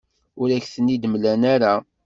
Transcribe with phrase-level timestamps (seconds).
[0.41, 1.73] Ur aɣ-ten-id-mlan ara.